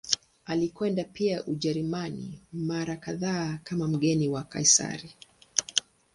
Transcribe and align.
Alikwenda 0.45 1.03
pia 1.03 1.45
Ujerumani 1.45 2.39
mara 2.53 2.95
kadhaa 2.95 3.59
kama 3.63 3.87
mgeni 3.87 4.29
wa 4.29 4.43
Kaisari. 4.43 5.13